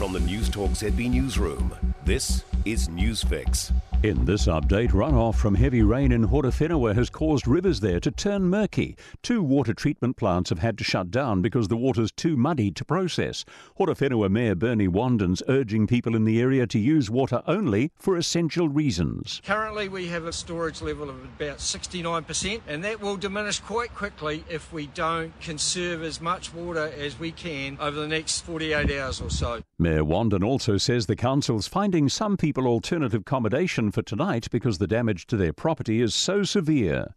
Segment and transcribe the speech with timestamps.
[0.00, 3.70] From the Newstalk ZB Newsroom, this is Newsfix.
[4.02, 8.44] In this update, runoff from heavy rain in Horowhenua has caused rivers there to turn
[8.44, 8.96] murky.
[9.22, 12.82] Two water treatment plants have had to shut down because the water's too muddy to
[12.82, 13.44] process.
[13.78, 18.70] Horowhenua Mayor Bernie Wanden's urging people in the area to use water only for essential
[18.70, 19.42] reasons.
[19.44, 24.46] Currently, we have a storage level of about 69%, and that will diminish quite quickly
[24.48, 29.20] if we don't conserve as much water as we can over the next 48 hours
[29.20, 29.60] or so.
[29.80, 34.86] Mayor Wanden also says the council's finding some people alternative accommodation for tonight because the
[34.86, 37.14] damage to their property is so severe.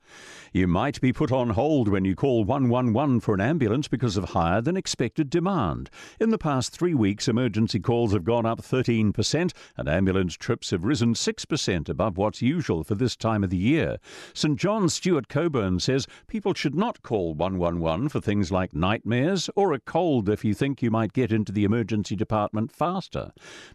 [0.53, 4.29] You might be put on hold when you call 111 for an ambulance because of
[4.29, 5.89] higher than expected demand.
[6.21, 10.85] In the past three weeks, emergency calls have gone up 13% and ambulance trips have
[10.85, 13.97] risen 6% above what's usual for this time of the year.
[14.33, 19.73] St John Stuart Coburn says people should not call 111 for things like nightmares or
[19.73, 23.31] a cold if you think you might get into the emergency department faster.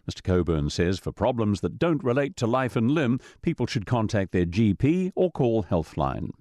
[0.09, 4.31] Mr Coburn says for problems that don't relate to life and limb, people should contact
[4.31, 6.31] their GP or call Healthline.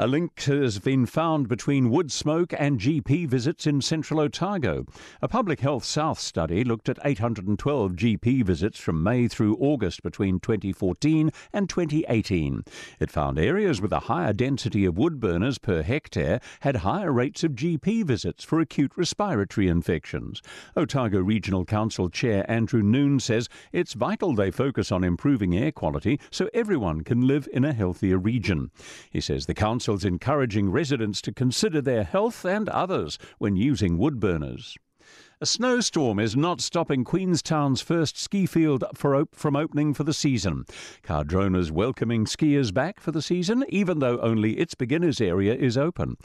[0.00, 4.86] A link has been found between wood smoke and GP visits in central Otago.
[5.20, 10.38] A Public Health South study looked at 812 GP visits from May through August between
[10.38, 12.62] 2014 and 2018.
[13.00, 17.42] It found areas with a higher density of wood burners per hectare had higher rates
[17.42, 20.40] of GP visits for acute respiratory infections.
[20.76, 26.20] Otago Regional Council Chair Andrew Noone says it's vital they focus on improving air quality
[26.30, 28.70] so everyone can live in a healthier region.
[29.10, 33.96] He says the council council's encouraging residents to consider their health and others when using
[33.96, 34.76] wood burners.
[35.40, 40.12] A snowstorm is not stopping Queenstown's first ski field for op- from opening for the
[40.12, 40.64] season.
[41.04, 46.16] Cardrona's welcoming skiers back for the season, even though only its beginners area is open.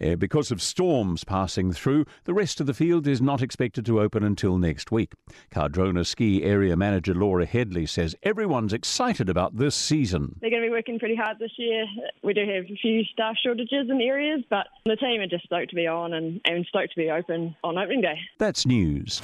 [0.00, 4.00] Uh, because of storms passing through, the rest of the field is not expected to
[4.00, 5.14] open until next week.
[5.50, 10.36] Cardrona ski area manager Laura Headley says everyone's excited about this season.
[10.40, 11.86] They're going to be working pretty hard this year.
[12.22, 15.70] We do have a few staff shortages in areas, but the team are just stoked
[15.70, 18.20] to be on and, and stoked to be open on opening day.
[18.38, 19.20] That's News.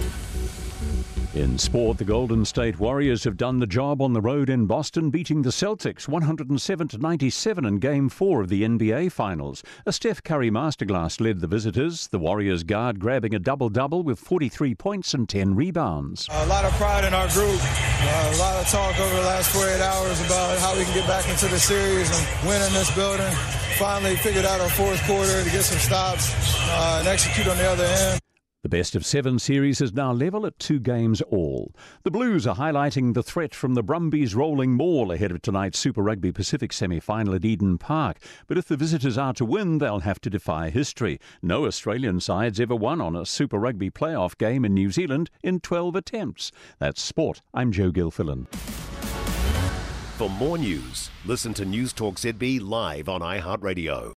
[1.34, 5.10] In sport, the Golden State Warriors have done the job on the road in Boston,
[5.10, 9.62] beating the Celtics 107 to 97 in Game 4 of the NBA Finals.
[9.84, 14.74] A Steph Curry masterclass led the visitors, the Warriors guard grabbing a double-double with 43
[14.76, 16.26] points and 10 rebounds.
[16.30, 17.60] A lot of pride in our group.
[17.60, 21.06] Uh, a lot of talk over the last 48 hours about how we can get
[21.06, 23.30] back into the series and win in this building.
[23.78, 26.32] Finally figured out our fourth quarter to get some stops
[26.70, 28.20] uh, and execute on the other end.
[28.62, 31.72] The best of seven series is now level at two games all.
[32.02, 36.02] The Blues are highlighting the threat from the Brumbies rolling maul ahead of tonight's Super
[36.02, 38.18] Rugby Pacific semi final at Eden Park.
[38.48, 41.20] But if the visitors are to win, they'll have to defy history.
[41.42, 45.60] No Australian sides ever won on a Super Rugby playoff game in New Zealand in
[45.60, 46.50] 12 attempts.
[46.80, 47.42] That's sport.
[47.54, 48.48] I'm Joe Gilfillan.
[50.16, 54.14] For more news, listen to Newstalk ZB live on iHeartRadio.